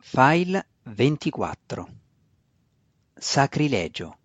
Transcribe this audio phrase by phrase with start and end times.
[0.00, 1.88] File 24
[3.14, 4.18] Sacrilegio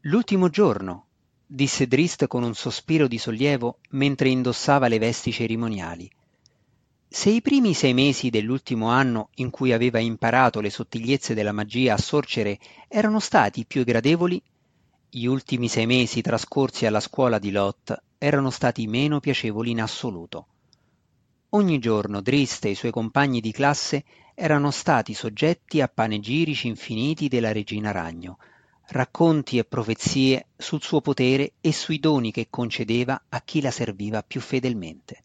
[0.00, 1.06] L'ultimo giorno,
[1.46, 6.10] disse Drist con un sospiro di sollievo mentre indossava le vesti cerimoniali.
[7.06, 11.94] Se i primi sei mesi dell'ultimo anno in cui aveva imparato le sottigliezze della magia
[11.94, 12.58] a sorcere
[12.88, 14.42] erano stati più gradevoli,
[15.10, 20.46] gli ultimi sei mesi trascorsi alla scuola di Lot erano stati meno piacevoli in assoluto.
[21.54, 27.28] Ogni giorno Drist e i suoi compagni di classe erano stati soggetti a panegirici infiniti
[27.28, 28.38] della regina Ragno,
[28.86, 34.22] racconti e profezie sul suo potere e sui doni che concedeva a chi la serviva
[34.22, 35.24] più fedelmente.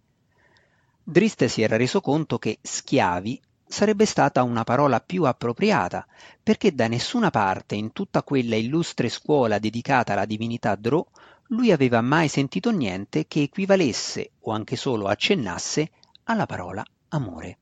[1.02, 6.06] Drist si era reso conto che schiavi sarebbe stata una parola più appropriata,
[6.44, 11.06] perché da nessuna parte in tutta quella illustre scuola dedicata alla divinità Drò
[11.52, 15.92] lui aveva mai sentito niente che equivalesse o anche solo accennasse
[16.28, 17.58] alla parola amore.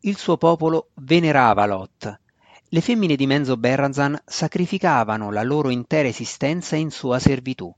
[0.00, 2.20] Il suo popolo venerava Lot.
[2.68, 7.72] Le femmine di Menzo Berrazan sacrificavano la loro intera esistenza in sua servitù.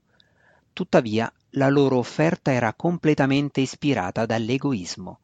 [0.73, 5.21] Tuttavia, la loro offerta era completamente ispirata dall'egoismo.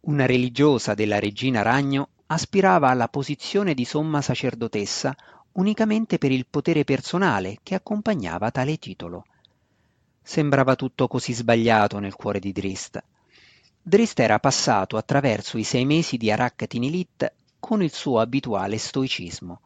[0.00, 5.14] Una religiosa della regina Ragno aspirava alla posizione di somma sacerdotessa
[5.52, 9.24] unicamente per il potere personale che accompagnava tale titolo.
[10.22, 13.02] Sembrava tutto così sbagliato nel cuore di Drist.
[13.82, 19.60] Drist era passato attraverso i sei mesi di Arak-Tinilit con il suo abituale stoicismo,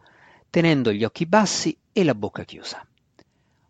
[0.48, 2.86] tenendo gli occhi bassi e la bocca chiusa.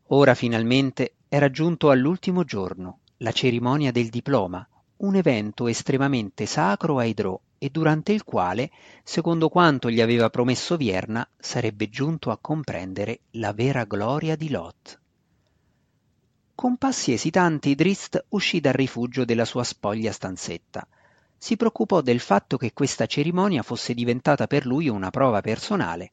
[0.08, 4.66] Ora finalmente era giunto all'ultimo giorno, la cerimonia del diploma,
[4.98, 8.70] un evento estremamente sacro ai Drò e durante il quale,
[9.02, 15.00] secondo quanto gli aveva promesso Vierna, sarebbe giunto a comprendere la vera gloria di Lot.
[16.62, 20.86] Con passi esitanti Drist uscì dal rifugio della sua spoglia stanzetta.
[21.36, 26.12] Si preoccupò del fatto che questa cerimonia fosse diventata per lui una prova personale.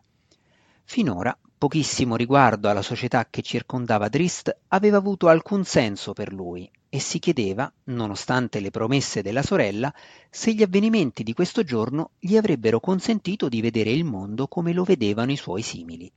[0.85, 6.99] Finora pochissimo riguardo alla società che circondava Drist aveva avuto alcun senso per lui e
[6.99, 9.93] si chiedeva, nonostante le promesse della sorella,
[10.31, 14.83] se gli avvenimenti di questo giorno gli avrebbero consentito di vedere il mondo come lo
[14.83, 16.11] vedevano i suoi simili.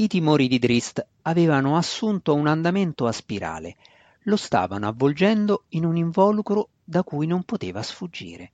[0.00, 3.74] I timori di Drist avevano assunto un andamento a spirale,
[4.22, 8.52] lo stavano avvolgendo in un involucro da cui non poteva sfuggire.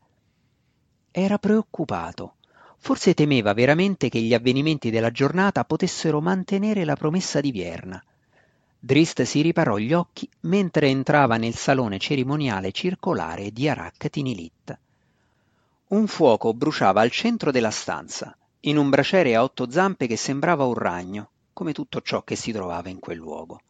[1.11, 2.37] Era preoccupato,
[2.79, 8.03] forse temeva veramente che gli avvenimenti della giornata potessero mantenere la promessa di Vierna.
[8.79, 14.79] Drist si riparò gli occhi mentre entrava nel salone cerimoniale circolare di Arak Tinilit.
[15.89, 20.65] Un fuoco bruciava al centro della stanza, in un braciere a otto zampe che sembrava
[20.65, 23.63] un ragno, come tutto ciò che si trovava in quel luogo.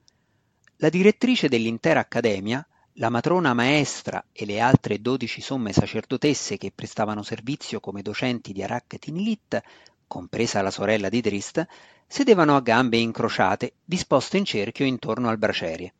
[0.78, 7.22] La direttrice dell'intera accademia, la matrona maestra e le altre dodici somme sacerdotesse che prestavano
[7.22, 9.62] servizio come docenti di Arak Tinilit,
[10.06, 11.64] compresa la sorella di Drist,
[12.06, 15.94] sedevano a gambe incrociate, disposte in cerchio intorno al braciere.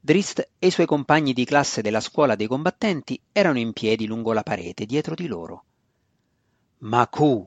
[0.00, 4.32] Drist e i suoi compagni di classe della scuola dei combattenti erano in piedi lungo
[4.32, 5.64] la parete dietro di loro.
[6.78, 7.46] Macu!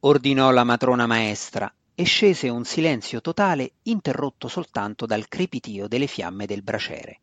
[0.00, 6.46] ordinò la matrona maestra e scese un silenzio totale interrotto soltanto dal crepitio delle fiamme
[6.46, 7.18] del braciere.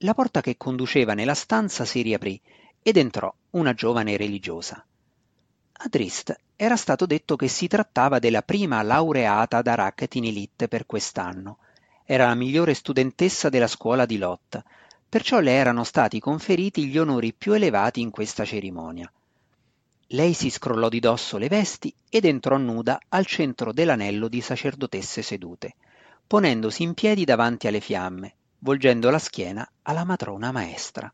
[0.00, 2.38] La porta che conduceva nella stanza si riaprì
[2.82, 4.84] ed entrò una giovane religiosa.
[5.72, 10.68] A Drist era stato detto che si trattava della prima laureata da Racket in Elite
[10.68, 11.56] per quest'anno.
[12.04, 14.62] Era la migliore studentessa della scuola di Lot,
[15.08, 19.10] perciò le erano stati conferiti gli onori più elevati in questa cerimonia.
[20.10, 25.20] Lei si scrollò di dosso le vesti ed entrò nuda al centro dell'anello di sacerdotesse
[25.20, 25.74] sedute,
[26.24, 31.12] ponendosi in piedi davanti alle fiamme, volgendo la schiena alla matrona maestra.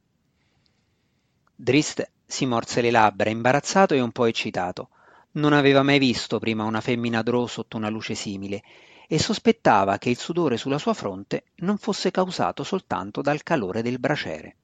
[1.54, 4.90] Drist si morse le labbra, imbarazzato e un po' eccitato.
[5.32, 8.62] Non aveva mai visto prima una femmina drò sotto una luce simile
[9.08, 13.98] e sospettava che il sudore sulla sua fronte non fosse causato soltanto dal calore del
[13.98, 14.56] braciere.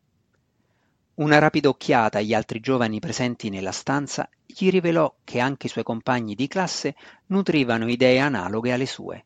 [1.18, 5.82] Una rapida occhiata agli altri giovani presenti nella stanza gli rivelò che anche i suoi
[5.82, 6.94] compagni di classe
[7.26, 9.24] nutrivano idee analoghe alle sue.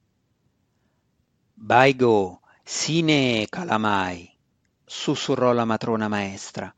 [1.52, 4.26] Baigo, sine calamai,
[4.82, 6.74] sussurrò la matrona maestra,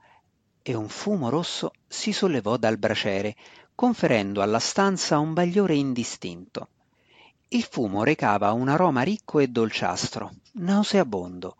[0.60, 3.36] e un fumo rosso si sollevò dal braciere,
[3.72, 6.70] conferendo alla stanza un bagliore indistinto.
[7.48, 11.56] Il fumo recava un aroma ricco e dolciastro, nauseabondo,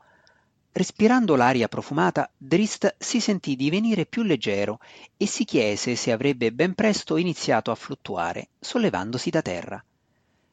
[0.77, 4.81] Respirando l'aria profumata, Drist si sentì divenire più leggero
[5.17, 9.85] e si chiese se avrebbe ben presto iniziato a fluttuare, sollevandosi da terra.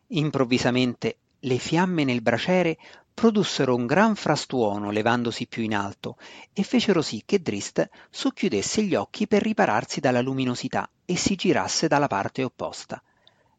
[0.10, 2.78] Improvvisamente le fiamme nel braciere
[3.12, 6.18] produssero un gran frastuono levandosi più in alto
[6.54, 11.88] e fecero sì che Drist socchiudesse gli occhi per ripararsi dalla luminosità e si girasse
[11.88, 13.02] dalla parte opposta.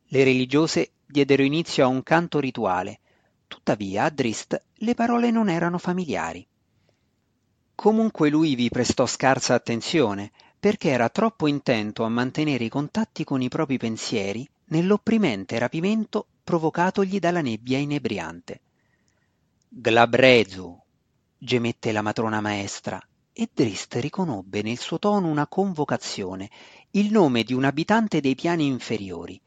[0.05, 3.01] Le religiose diedero inizio a un canto rituale,
[3.49, 6.47] tuttavia a Drist le parole non erano familiari.
[7.75, 13.43] Comunque lui vi prestò scarsa attenzione, perché era troppo intento a mantenere i contatti con
[13.43, 18.61] i propri pensieri nell'opprimente rapimento provocatogli dalla nebbia inebriante.
[19.69, 20.81] Glabrezu,
[21.37, 26.51] gemette la matrona maestra, e Drist riconobbe nel suo tono una convocazione,
[26.91, 29.41] il nome di un abitante dei piani inferiori.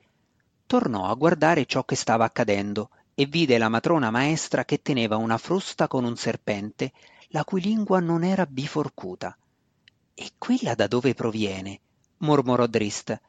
[0.65, 5.37] Tornò a guardare ciò che stava accadendo e vide la matrona maestra che teneva una
[5.37, 6.91] frusta con un serpente
[7.35, 9.37] la cui lingua non era biforcuta.
[10.13, 11.81] E quella da dove proviene?
[12.19, 13.19] mormorò Drist.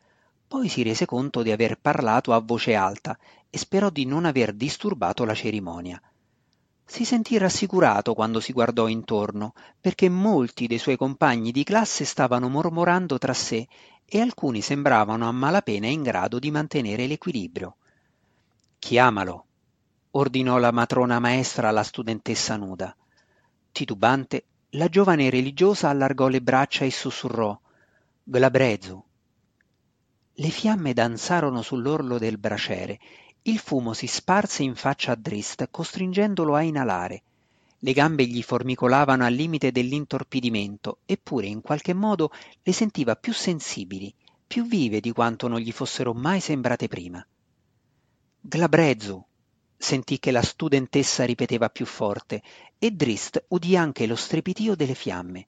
[0.46, 3.18] Poi si rese conto di aver parlato a voce alta
[3.50, 6.00] e sperò di non aver disturbato la cerimonia.
[6.84, 12.48] Si sentì rassicurato quando si guardò intorno, perché molti dei suoi compagni di classe stavano
[12.48, 13.66] mormorando tra sé
[14.04, 17.74] e alcuni sembravano a malapena in grado di mantenere l'equilibrio.
[18.78, 19.46] Chiamalo,
[20.12, 22.96] ordinò la matrona maestra alla studentessa nuda.
[23.76, 27.60] Titubante, la giovane religiosa allargò le braccia e sussurrò
[28.24, 29.04] Glabrezu.
[30.32, 32.98] Le fiamme danzarono sull'orlo del braciere,
[33.42, 37.22] il fumo si sparse in faccia a Drist, costringendolo a inalare.
[37.80, 42.32] Le gambe gli formicolavano al limite dell'intorpidimento, eppure in qualche modo
[42.62, 44.10] le sentiva più sensibili,
[44.46, 47.22] più vive di quanto non gli fossero mai sembrate prima.
[48.40, 49.22] Glabrezu,
[49.78, 52.42] sentì che la studentessa ripeteva più forte
[52.78, 55.46] e Drist udì anche lo strepitio delle fiamme.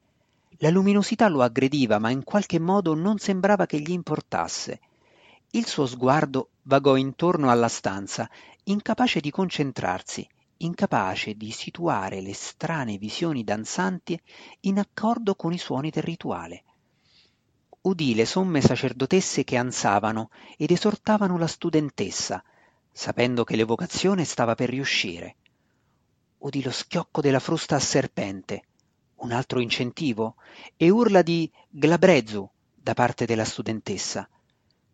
[0.59, 4.81] La luminosità lo aggrediva, ma in qualche modo non sembrava che gli importasse.
[5.53, 8.29] Il suo sguardo vagò intorno alla stanza,
[8.65, 10.29] incapace di concentrarsi,
[10.59, 14.21] incapace di situare le strane visioni danzanti
[14.61, 16.65] in accordo con i suoni del rituale.
[17.83, 22.43] Udì le somme sacerdotesse che ansavano ed esortavano la studentessa,
[22.93, 25.37] sapendo che l'evocazione stava per riuscire.
[26.39, 28.63] Udì lo schiocco della frusta a serpente,
[29.17, 30.37] un altro incentivo,
[30.77, 34.29] e urla di Glabrezu da parte della studentessa.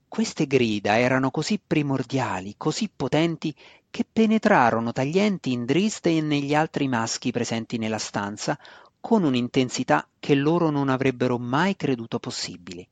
[0.08, 3.54] Queste grida erano così primordiali, così potenti,
[3.90, 8.58] che penetrarono taglienti in Drist e negli altri maschi presenti nella stanza
[9.00, 12.88] con un'intensità che loro non avrebbero mai creduto possibile.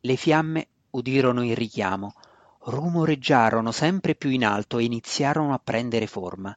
[0.00, 2.14] Le fiamme udirono il richiamo,
[2.62, 6.54] rumoreggiarono sempre più in alto e iniziarono a prendere forma.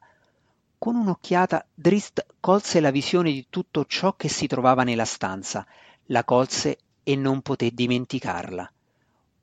[0.78, 5.66] Con un'occhiata Drist colse la visione di tutto ciò che si trovava nella stanza,
[6.06, 8.70] la colse e non poté dimenticarla.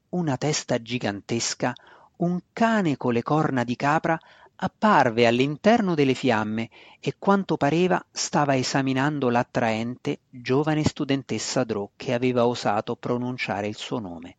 [0.09, 1.73] Una testa gigantesca,
[2.17, 4.19] un cane con le corna di capra,
[4.63, 6.69] apparve all'interno delle fiamme
[6.99, 13.97] e quanto pareva stava esaminando l'attraente giovane studentessa Drò che aveva osato pronunciare il suo
[13.97, 14.35] nome.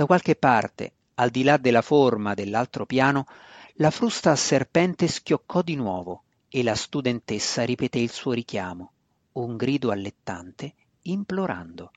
[0.00, 3.26] Da qualche parte, al di là della forma dell'altro piano,
[3.74, 8.92] la frusta a serpente schioccò di nuovo e la studentessa ripeté il suo richiamo,
[9.32, 11.90] un grido allettante, implorando.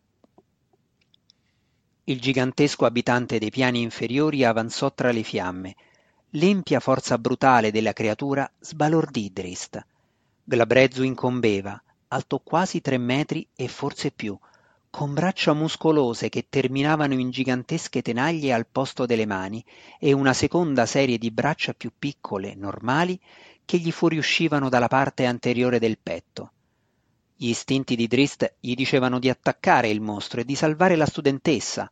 [2.03, 5.73] Il gigantesco abitante dei piani inferiori avanzò tra le fiamme.
[6.31, 9.81] L'empia forza brutale della creatura sbalordì Drist.
[10.43, 14.37] Glabrezzo incombeva, alto quasi tre metri e forse più,
[14.95, 19.65] con braccia muscolose che terminavano in gigantesche tenaglie al posto delle mani
[19.97, 23.19] e una seconda serie di braccia più piccole, normali,
[23.65, 26.51] che gli fuoriuscivano dalla parte anteriore del petto.
[27.35, 31.89] Gli istinti di Drist gli dicevano di attaccare il mostro e di salvare la studentessa,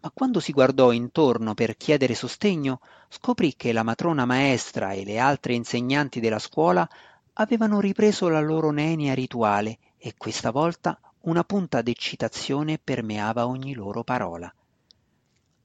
[0.00, 5.16] ma quando si guardò intorno per chiedere sostegno, scoprì che la matrona maestra e le
[5.18, 6.86] altre insegnanti della scuola
[7.32, 14.02] avevano ripreso la loro nenia rituale e questa volta una punta d'eccitazione permeava ogni loro
[14.02, 14.52] parola.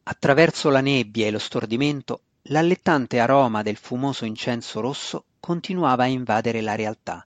[0.04, 6.62] Attraverso la nebbia e lo stordimento, l'allettante aroma del fumoso incenso rosso continuava a invadere
[6.62, 7.26] la realtà.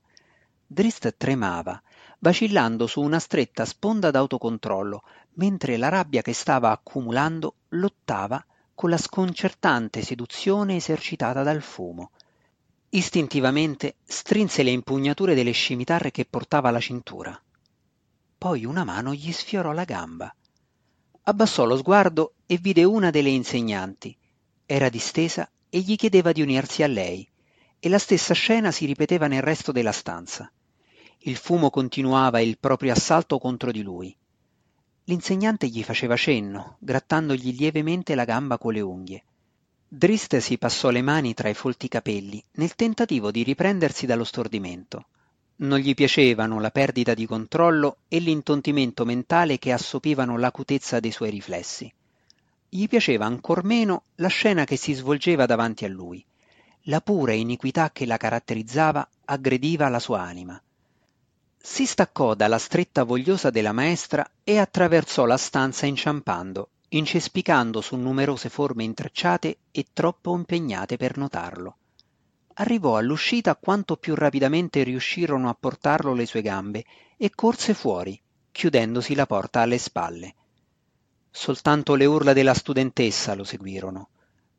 [0.65, 1.81] Drist tremava,
[2.19, 8.97] vacillando su una stretta sponda d'autocontrollo, mentre la rabbia che stava accumulando lottava con la
[8.97, 12.11] sconcertante seduzione esercitata dal fumo.
[12.89, 17.39] Istintivamente strinse le impugnature delle scimitarre che portava alla cintura
[18.41, 20.35] poi una mano gli sfiorò la gamba.
[21.25, 24.17] Abbassò lo sguardo e vide una delle insegnanti.
[24.65, 27.29] Era distesa e gli chiedeva di unirsi a lei,
[27.77, 30.51] e la stessa scena si ripeteva nel resto della stanza.
[31.19, 34.17] Il fumo continuava il proprio assalto contro di lui.
[35.03, 39.23] L'insegnante gli faceva cenno, grattandogli lievemente la gamba con le unghie.
[39.87, 45.05] Drist si passò le mani tra i folti capelli nel tentativo di riprendersi dallo stordimento.
[45.61, 51.29] Non gli piacevano la perdita di controllo e l'intontimento mentale che assopivano l'acutezza dei suoi
[51.29, 51.91] riflessi.
[52.67, 56.23] Gli piaceva ancor meno la scena che si svolgeva davanti a lui.
[56.85, 60.59] La pura iniquità che la caratterizzava aggrediva la sua anima.
[61.61, 68.49] Si staccò dalla stretta vogliosa della maestra e attraversò la stanza inciampando incespicando su numerose
[68.49, 71.77] forme intrecciate e troppo impegnate per notarlo.
[72.55, 76.85] Arrivò all'uscita quanto più rapidamente riuscirono a portarlo le sue gambe
[77.17, 78.19] e corse fuori,
[78.51, 80.35] chiudendosi la porta alle spalle.
[81.29, 84.09] Soltanto le urla della studentessa lo seguirono.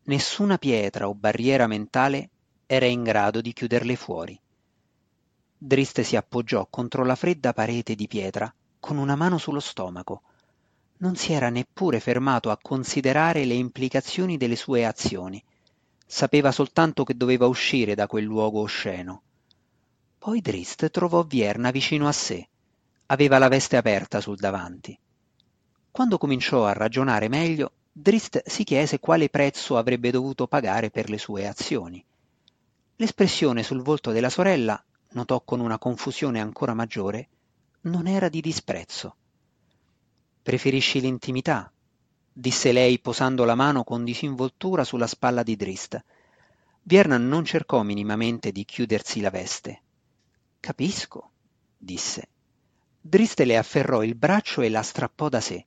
[0.04, 2.30] Nessuna pietra o barriera mentale
[2.66, 4.38] era in grado di chiuderle fuori.
[5.58, 10.22] Driste si appoggiò contro la fredda parete di pietra con una mano sullo stomaco
[11.02, 15.42] non si era neppure fermato a considerare le implicazioni delle sue azioni.
[16.14, 19.22] Sapeva soltanto che doveva uscire da quel luogo osceno.
[20.18, 22.46] Poi Drist trovò Vierna vicino a sé.
[23.06, 24.96] Aveva la veste aperta sul davanti.
[25.90, 31.16] Quando cominciò a ragionare meglio, Drist si chiese quale prezzo avrebbe dovuto pagare per le
[31.16, 32.04] sue azioni.
[32.96, 37.28] L'espressione sul volto della sorella, notò con una confusione ancora maggiore,
[37.84, 39.16] non era di disprezzo.
[40.42, 41.72] Preferisci l'intimità,
[42.32, 46.02] disse lei posando la mano con disinvoltura sulla spalla di Drist.
[46.82, 49.82] Viernan non cercò minimamente di chiudersi la veste.
[50.58, 51.30] Capisco,
[51.76, 52.28] disse.
[53.00, 55.66] Drist le afferrò il braccio e la strappò da sé.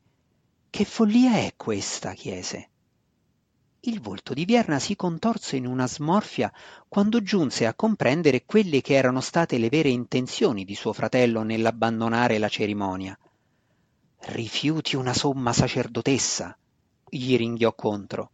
[0.69, 2.13] Che follia è questa?
[2.13, 2.69] chiese.
[3.81, 6.51] Il volto di Vierna si contorse in una smorfia
[6.87, 12.39] quando giunse a comprendere quelle che erano state le vere intenzioni di suo fratello nell'abbandonare
[12.39, 13.15] la cerimonia.
[14.27, 16.57] Rifiuti una somma sacerdotessa,
[17.07, 18.31] gli ringhiò contro.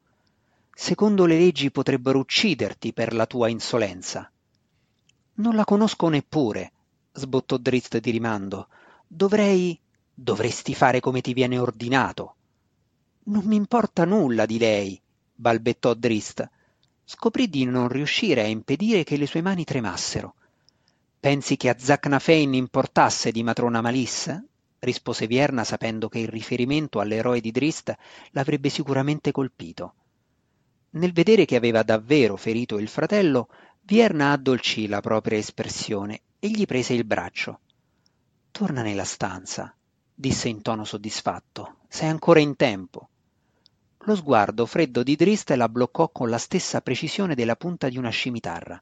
[0.74, 4.32] Secondo le leggi potrebbero ucciderti per la tua insolenza.
[5.36, 6.72] Non la conosco neppure,
[7.12, 8.70] sbottò Drist di rimando.
[9.06, 9.78] Dovrei.
[10.14, 12.36] dovresti fare come ti viene ordinato.
[13.24, 15.00] Non mi importa nulla di lei,
[15.36, 16.50] balbettò Drist.
[17.04, 20.36] Scoprì di non riuscire a impedire che le sue mani tremassero.
[21.20, 24.42] Pensi che a Zacnafein importasse di matrona Malissa?
[24.82, 27.96] Rispose Vierna sapendo che il riferimento all'eroe di Drist
[28.32, 29.94] l'avrebbe sicuramente colpito.
[30.92, 33.50] Nel vedere che aveva davvero ferito il fratello,
[33.82, 37.60] Vierna addolcì la propria espressione e gli prese il braccio.
[38.52, 39.74] Torna nella stanza,
[40.14, 41.78] disse in tono soddisfatto.
[41.88, 43.10] Sei ancora in tempo.
[44.06, 48.10] Lo sguardo freddo di Drist la bloccò con la stessa precisione della punta di una
[48.10, 48.82] scimitarra.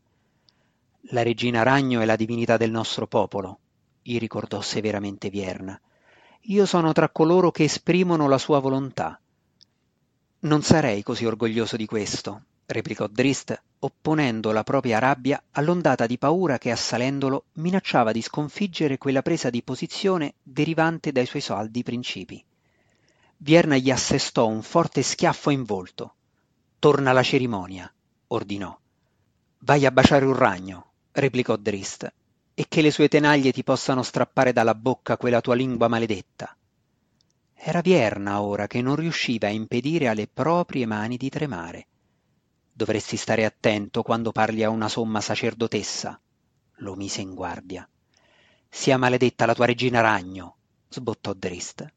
[1.11, 3.59] La regina ragno è la divinità del nostro popolo,
[4.01, 5.79] gli ricordò severamente Vierna.
[6.43, 9.19] Io sono tra coloro che esprimono la sua volontà.
[10.39, 16.57] Non sarei così orgoglioso di questo, replicò Drist, opponendo la propria rabbia all'ondata di paura
[16.57, 22.43] che assalendolo minacciava di sconfiggere quella presa di posizione derivante dai suoi saldi principi.
[23.37, 26.15] Vierna gli assestò un forte schiaffo in volto.
[26.79, 27.91] Torna alla cerimonia,
[28.27, 28.77] ordinò.
[29.59, 32.11] Vai a baciare un ragno, replicò Drist,
[32.59, 36.53] e che le sue tenaglie ti possano strappare dalla bocca quella tua lingua maledetta.
[37.53, 41.87] Era Vierna ora che non riusciva a impedire alle proprie mani di tremare.
[42.73, 46.19] Dovresti stare attento quando parli a una somma sacerdotessa,
[46.79, 47.87] lo mise in guardia.
[48.67, 50.57] Sia maledetta la tua regina ragno,
[50.89, 51.89] sbottò Drist.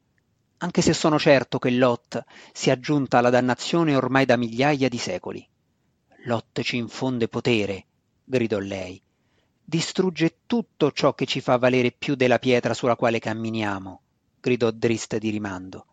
[0.59, 5.45] Anche se sono certo che Lot sia giunta alla dannazione ormai da migliaia di secoli.
[6.27, 7.87] Lot ci infonde potere,
[8.23, 9.03] gridò lei
[9.65, 14.01] distrugge tutto ciò che ci fa valere più della pietra sulla quale camminiamo,
[14.41, 15.87] gridò Drist di rimando.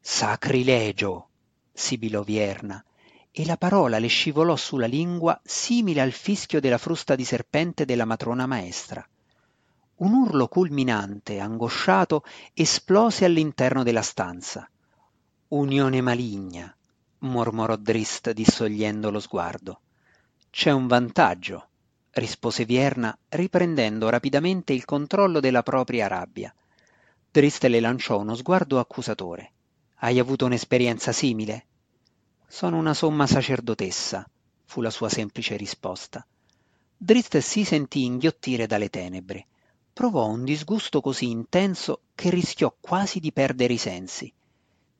[0.00, 1.28] Sacrilegio!
[1.72, 2.82] sibilò Vierna,
[3.30, 8.04] e la parola le scivolò sulla lingua simile al fischio della frusta di serpente della
[8.04, 9.06] matrona maestra.
[9.96, 12.22] Un urlo culminante, angosciato,
[12.54, 14.68] esplose all'interno della stanza.
[15.48, 16.74] Unione maligna,
[17.18, 19.80] mormorò Drist dissogliendo lo sguardo.
[20.50, 21.68] C'è un vantaggio
[22.16, 26.54] rispose Vierna, riprendendo rapidamente il controllo della propria rabbia.
[27.30, 29.52] Drist le lanciò uno sguardo accusatore.
[29.96, 31.66] Hai avuto un'esperienza simile?
[32.46, 34.28] Sono una somma sacerdotessa,
[34.64, 36.26] fu la sua semplice risposta.
[36.96, 39.46] Drist si sentì inghiottire dalle tenebre.
[39.92, 44.32] Provò un disgusto così intenso che rischiò quasi di perdere i sensi.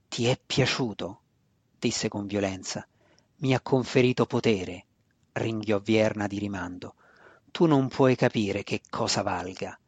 [0.09, 1.21] Ti è piaciuto?
[1.79, 2.87] disse con violenza.
[3.37, 4.85] Mi ha conferito potere,
[5.33, 6.95] ringhiò Vierna di rimando
[7.57, 9.81] tu non puoi capire che cosa valga.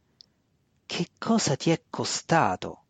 [0.87, 2.85] Che cosa ti è costato?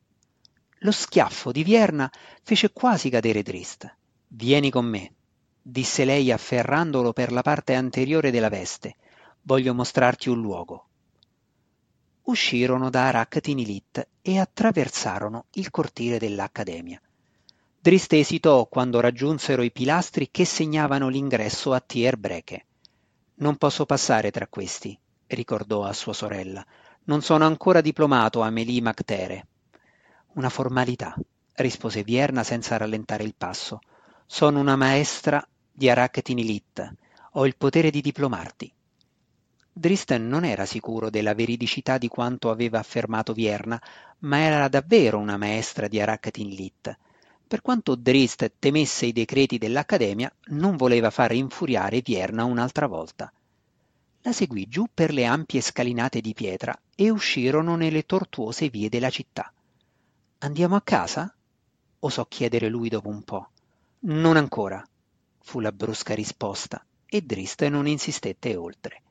[0.78, 2.10] Lo schiaffo di Vierna
[2.44, 3.94] fece quasi cadere Drist.
[4.30, 5.16] Vieni con me,
[5.62, 8.96] disse lei afferrandolo per la parte anteriore della veste.
[9.42, 10.88] Voglio mostrarti un luogo.
[12.22, 17.02] Uscirono da Aractinilit e attraversarono il cortile dell'Accademia.
[17.82, 22.64] Driste esitò quando raggiunsero i pilastri che segnavano l'ingresso a Tierbreche.
[23.40, 26.66] Non posso passare tra questi, ricordò a sua sorella.
[27.06, 29.48] Non sono ancora diplomato Amélie Mactere.
[30.34, 31.16] Una formalità,
[31.56, 33.80] rispose Vierna senza rallentare il passo.
[34.26, 36.94] Sono una maestra di Aractinilit.
[37.34, 38.74] Ho il potere di diplomarti.
[39.72, 43.82] Dristen non era sicuro della veridicità di quanto aveva affermato Vierna,
[44.20, 46.98] ma era davvero una maestra di Aractinilit.
[47.50, 53.34] Per quanto Drist temesse i decreti dell'Accademia, non voleva far infuriare Vierna un'altra volta.
[54.22, 59.10] La seguì giù per le ampie scalinate di pietra e uscirono nelle tortuose vie della
[59.10, 59.52] città.
[60.38, 61.34] Andiamo a casa?
[62.02, 63.50] osò chiedere lui dopo un po'.
[64.02, 64.88] Non ancora,
[65.42, 69.02] fu la brusca risposta, e Drist non insistette oltre.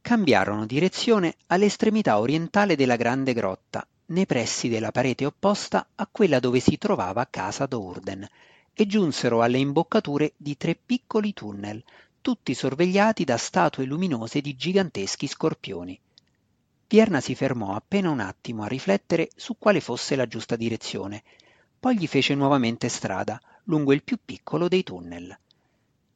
[0.00, 6.60] Cambiarono direzione all'estremità orientale della grande grotta, nei pressi della parete opposta a quella dove
[6.60, 8.26] si trovava casa d'Urden,
[8.74, 11.82] e giunsero alle imboccature di tre piccoli tunnel,
[12.20, 15.98] tutti sorvegliati da statue luminose di giganteschi scorpioni.
[16.88, 21.22] Vierna si fermò appena un attimo a riflettere su quale fosse la giusta direzione,
[21.80, 25.36] poi gli fece nuovamente strada lungo il più piccolo dei tunnel.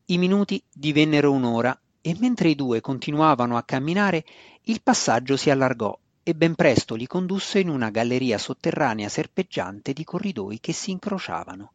[0.06, 4.24] I minuti divennero un'ora e mentre i due continuavano a camminare
[4.64, 5.98] il passaggio si allargò
[6.28, 11.70] e ben presto li condusse in una galleria sotterranea serpeggiante di corridoi che si incrociavano.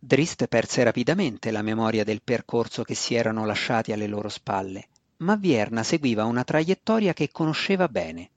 [0.00, 4.88] Drist perse rapidamente la memoria del percorso che si erano lasciati alle loro spalle,
[5.18, 8.30] ma Vierna seguiva una traiettoria che conosceva bene.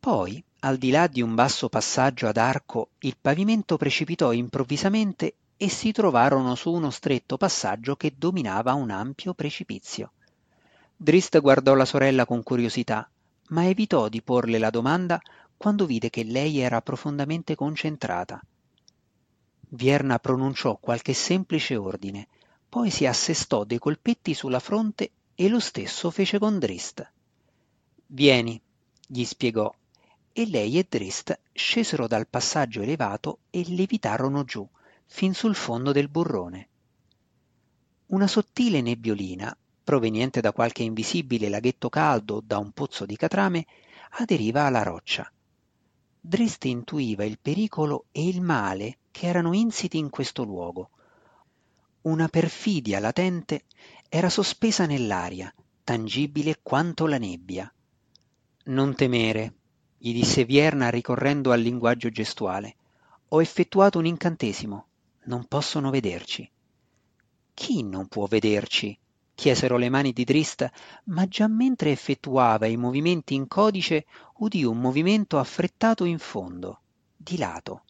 [0.00, 5.68] Poi, al di là di un basso passaggio ad arco, il pavimento precipitò improvvisamente e
[5.68, 10.10] si trovarono su uno stretto passaggio che dominava un ampio precipizio.
[10.96, 13.08] Drist guardò la sorella con curiosità,
[13.48, 15.20] ma evitò di porle la domanda
[15.56, 18.40] quando vide che lei era profondamente concentrata.
[19.70, 22.28] Vierna pronunciò qualche semplice ordine,
[22.68, 27.12] poi si assestò dei colpetti sulla fronte e lo stesso fece con Drist.
[28.06, 28.60] Vieni,
[29.06, 29.72] gli spiegò,
[30.32, 34.66] e lei e Drist scesero dal passaggio elevato e levitarono giù,
[35.06, 36.68] fin sul fondo del burrone.
[38.06, 39.54] Una sottile nebbiolina,
[39.88, 43.64] proveniente da qualche invisibile laghetto caldo o da un pozzo di catrame,
[44.18, 45.32] aderiva alla roccia.
[46.20, 50.90] Drist intuiva il pericolo e il male che erano insiti in questo luogo.
[52.02, 53.62] Una perfidia latente
[54.10, 55.50] era sospesa nell'aria,
[55.82, 57.72] tangibile quanto la nebbia.
[58.64, 59.54] Non temere,
[59.96, 62.76] gli disse Vierna ricorrendo al linguaggio gestuale.
[63.28, 64.86] Ho effettuato un incantesimo.
[65.24, 66.46] Non possono vederci.
[67.54, 68.94] Chi non può vederci?
[69.38, 70.68] Chiesero le mani di Drist,
[71.04, 74.04] ma già mentre effettuava i movimenti in codice
[74.38, 76.80] udì un movimento affrettato in fondo,
[77.16, 77.84] di lato.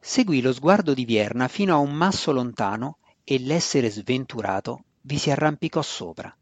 [0.00, 5.30] Seguì lo sguardo di Vierna fino a un masso lontano e l'essere sventurato vi si
[5.30, 6.36] arrampicò sopra.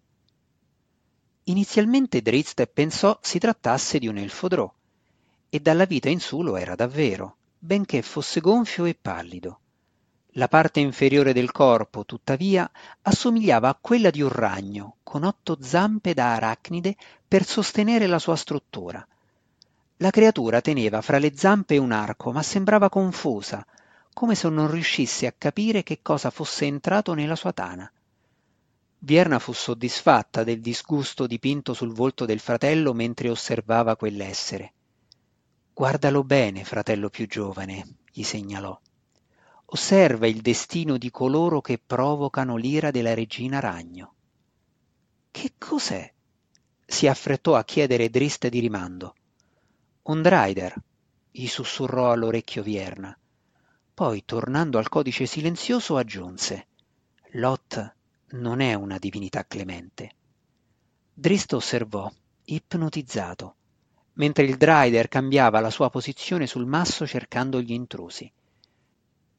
[1.44, 4.72] Inizialmente Drizzt pensò si trattasse di un elfodrò,
[5.50, 9.60] e dalla vita in su lo era davvero, benché fosse gonfio e pallido.
[10.32, 12.70] La parte inferiore del corpo, tuttavia,
[13.02, 18.36] assomigliava a quella di un ragno, con otto zampe da arachnide per sostenere la sua
[18.36, 19.06] struttura,
[20.00, 23.66] la creatura teneva fra le zampe un arco, ma sembrava confusa,
[24.12, 27.90] come se non riuscisse a capire che cosa fosse entrato nella sua tana.
[29.00, 34.72] Vierna fu soddisfatta del disgusto dipinto sul volto del fratello mentre osservava quell'essere.
[35.74, 38.78] Guardalo bene, fratello più giovane, gli segnalò.
[39.70, 44.14] Osserva il destino di coloro che provocano l'ira della regina ragno.
[45.30, 46.10] Che cos'è?
[46.86, 49.14] si affrettò a chiedere Drist di rimando.
[50.04, 50.74] Un drider,
[51.30, 53.14] gli sussurrò all'orecchio Vierna.
[53.92, 56.68] Poi, tornando al codice silenzioso, aggiunse
[57.32, 57.94] Lot
[58.28, 60.12] non è una divinità clemente.
[61.12, 62.10] Drist osservò,
[62.44, 63.56] ipnotizzato,
[64.14, 68.32] mentre il drider cambiava la sua posizione sul masso cercando gli intrusi.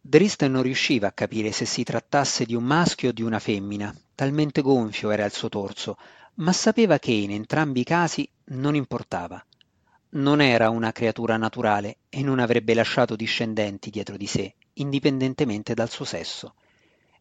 [0.02, 3.94] Drist non riusciva a capire se si trattasse di un maschio o di una femmina,
[4.16, 5.98] talmente gonfio era il suo torso,
[6.36, 9.46] ma sapeva che in entrambi i casi non importava.
[10.12, 15.90] Non era una creatura naturale e non avrebbe lasciato discendenti dietro di sé, indipendentemente dal
[15.90, 16.56] suo sesso.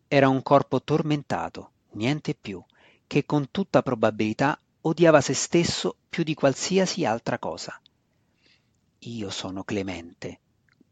[0.06, 2.62] Era un corpo tormentato, niente più,
[3.06, 7.78] che con tutta probabilità odiava se stesso più di qualsiasi altra cosa.
[9.00, 10.40] Io sono Clemente,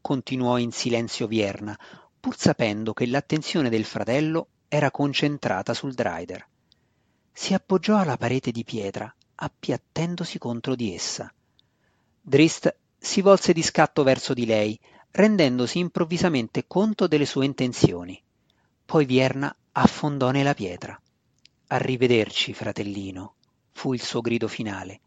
[0.07, 1.77] continuò in silenzio Vierna,
[2.17, 6.47] pur sapendo che l'attenzione del fratello era concentrata sul Drider.
[7.33, 11.29] Si appoggiò alla parete di pietra, appiattendosi contro di essa.
[12.21, 14.79] Drist si volse di scatto verso di lei,
[15.11, 18.17] rendendosi improvvisamente conto delle sue intenzioni.
[18.85, 20.97] Poi Vierna affondò nella pietra.
[21.67, 23.33] Arrivederci, fratellino,
[23.73, 25.01] fu il suo grido finale.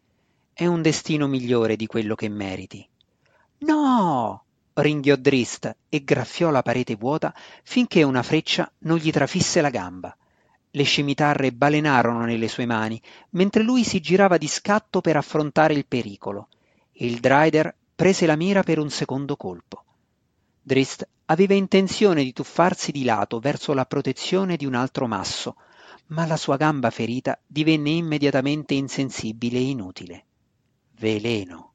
[0.52, 2.86] È un destino migliore di quello che meriti.
[3.60, 4.44] No!
[4.74, 10.16] Ringhiò Drist e graffiò la parete vuota finché una freccia non gli trafisse la gamba.
[10.70, 15.86] Le scimitarre balenarono nelle sue mani, mentre lui si girava di scatto per affrontare il
[15.86, 16.48] pericolo.
[16.92, 19.84] Il Drider prese la mira per un secondo colpo.
[20.62, 25.56] Drist aveva intenzione di tuffarsi di lato verso la protezione di un altro masso,
[26.08, 30.24] ma la sua gamba ferita divenne immediatamente insensibile e inutile.
[30.98, 31.69] Veleno.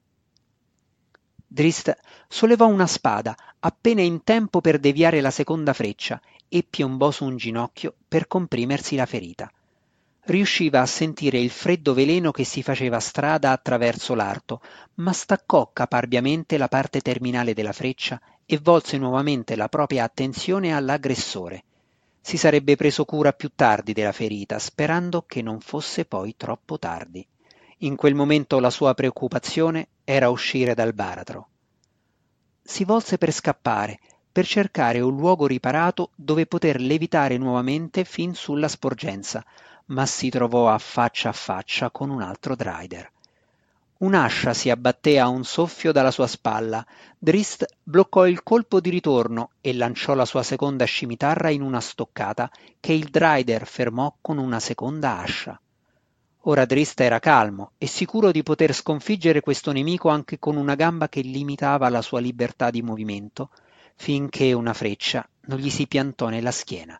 [1.55, 7.23] Drist sollevò una spada appena in tempo per deviare la seconda freccia e piombò su
[7.23, 9.49] un ginocchio per comprimersi la ferita.
[10.23, 14.59] Riusciva a sentire il freddo veleno che si faceva strada attraverso l'arto,
[14.95, 21.63] ma staccò caparbiamente la parte terminale della freccia e volse nuovamente la propria attenzione all'aggressore.
[22.19, 27.25] Si sarebbe preso cura più tardi della ferita, sperando che non fosse poi troppo tardi.
[27.85, 31.49] In quel momento la sua preoccupazione era uscire dal baratro.
[32.63, 33.99] Si volse per scappare,
[34.31, 39.45] per cercare un luogo riparato dove poter levitare nuovamente fin sulla sporgenza,
[39.87, 43.11] ma si trovò a faccia a faccia con un altro Drider.
[43.97, 46.83] Un'ascia si abbatté a un soffio dalla sua spalla.
[47.19, 52.49] Drist bloccò il colpo di ritorno e lanciò la sua seconda scimitarra in una stoccata
[52.79, 55.59] che il Drider fermò con una seconda ascia.
[56.47, 61.09] Ora Drist era calmo e sicuro di poter sconfiggere questo nemico anche con una gamba
[61.09, 63.49] che limitava la sua libertà di movimento,
[63.95, 66.99] finché una freccia non gli si piantò nella schiena.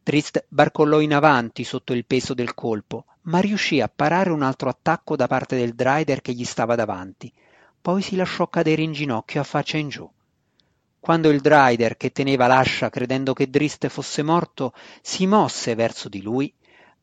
[0.00, 4.68] Drist barcollò in avanti sotto il peso del colpo, ma riuscì a parare un altro
[4.68, 7.32] attacco da parte del Drider che gli stava davanti.
[7.80, 10.08] Poi si lasciò cadere in ginocchio a faccia in giù.
[11.00, 16.22] Quando il Drider, che teneva l'ascia credendo che Drist fosse morto, si mosse verso di
[16.22, 16.54] lui,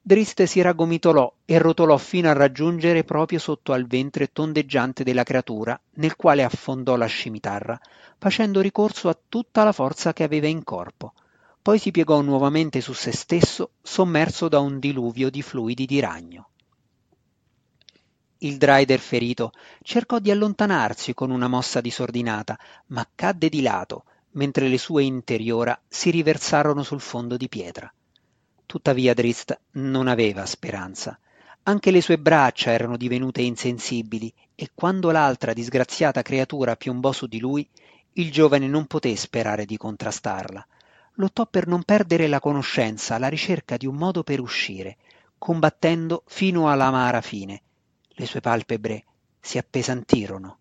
[0.01, 5.79] Drist si raggomitolò e rotolò fino a raggiungere proprio sotto al ventre tondeggiante della creatura,
[5.95, 7.79] nel quale affondò la scimitarra,
[8.17, 11.13] facendo ricorso a tutta la forza che aveva in corpo
[11.61, 16.49] poi si piegò nuovamente su se stesso, sommerso da un diluvio di fluidi di ragno.
[18.39, 19.51] Il Drider ferito
[19.83, 22.57] cercò di allontanarsi con una mossa disordinata,
[22.87, 27.93] ma cadde di lato, mentre le sue interiora si riversarono sul fondo di pietra.
[28.69, 31.17] Tuttavia Drist non aveva speranza.
[31.63, 37.39] Anche le sue braccia erano divenute insensibili e quando l'altra disgraziata creatura piombò su di
[37.39, 37.67] lui,
[38.13, 40.67] il giovane non poté sperare di contrastarla
[41.15, 44.97] lottò per non perdere la conoscenza alla ricerca di un modo per uscire,
[45.39, 47.63] combattendo fino all'amara fine.
[48.09, 49.03] Le sue palpebre
[49.39, 50.57] si appesantirono.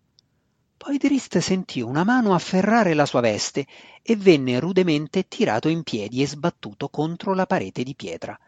[0.79, 3.67] Poi Drist sentì una mano afferrare la sua veste
[4.01, 8.39] e venne rudemente tirato in piedi e sbattuto contro la parete di pietra.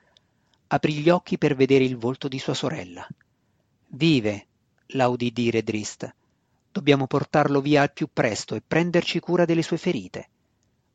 [0.68, 3.06] Aprì gli occhi per vedere il volto di sua sorella.
[3.88, 4.48] Vive,
[4.94, 6.10] la udì dire Drist.
[6.72, 10.30] Dobbiamo portarlo via al più presto e prenderci cura delle sue ferite.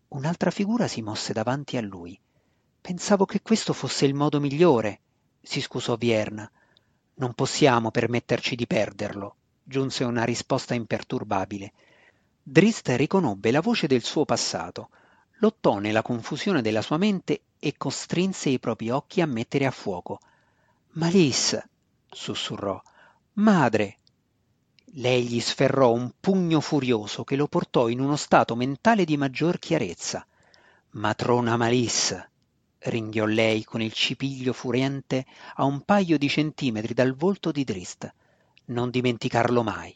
[0.09, 2.19] Un'altra figura si mosse davanti a lui.
[2.81, 5.01] Pensavo che questo fosse il modo migliore,
[5.43, 6.51] si scusò Vierna.
[7.17, 9.37] Non possiamo permetterci di perderlo,
[9.69, 11.73] giunse una risposta imperturbabile.
[12.41, 14.91] Drist riconobbe la voce del suo passato,
[15.41, 20.21] lottò nella confusione della sua mente e costrinse i propri occhi a mettere a fuoco.
[20.93, 21.61] Malis,
[22.09, 22.81] sussurrò.
[23.35, 23.99] Madre,
[24.99, 29.59] lei gli sferrò un pugno furioso che lo portò in uno stato mentale di maggior
[29.59, 30.25] chiarezza.
[30.91, 32.17] Matrona Malis,
[32.79, 35.27] ringhiò lei con il cipiglio furiente
[35.57, 38.15] a un paio di centimetri dal volto di Drist.
[38.67, 39.95] Non dimenticarlo mai.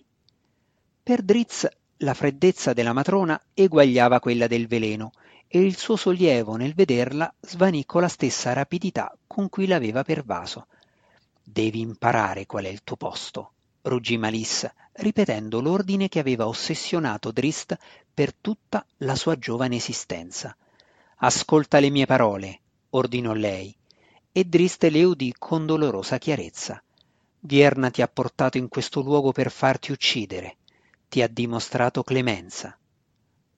[1.03, 1.67] Per Drizz
[1.99, 5.11] la freddezza della matrona eguagliava quella del veleno
[5.49, 10.69] e il suo sollievo nel vederla svanì con la stessa rapidità con cui l'aveva pervaso.
[11.43, 13.53] Devi imparare qual è il tuo posto,
[13.83, 17.77] ruggì Malissa, ripetendo l'ordine che aveva ossessionato Drist
[18.15, 20.57] per tutta la sua giovane esistenza.
[21.17, 23.77] Ascolta le mie parole, ordinò lei,
[24.31, 26.81] e Drist le udì con dolorosa chiarezza.
[27.43, 30.59] Vierna ti ha portato in questo luogo per farti uccidere,
[31.09, 32.77] ti ha dimostrato clemenza.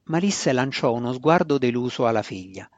[0.05, 2.69] Malisse lanciò uno sguardo deluso alla figlia.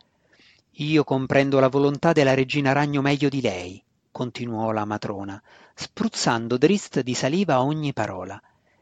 [0.78, 5.40] Io comprendo la volontà della regina Ragno meglio di lei, continuò la matrona,
[5.74, 8.40] spruzzando Drist di saliva ogni parola.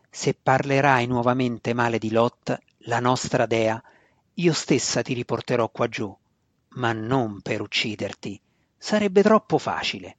[0.09, 3.83] Se parlerai nuovamente male di Lot, la nostra dea,
[4.35, 6.17] io stessa ti riporterò quaggiù,
[6.75, 8.41] ma non per ucciderti,
[8.79, 10.19] sarebbe troppo facile.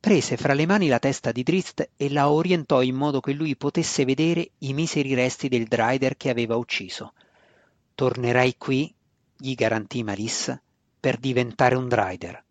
[0.00, 3.54] Prese fra le mani la testa di Drist e la orientò in modo che lui
[3.54, 7.12] potesse vedere i miseri resti del Drider che aveva ucciso.
[7.94, 8.92] Tornerai qui,
[9.36, 10.58] gli garantì Malissa,
[10.98, 12.42] per diventare un Drider.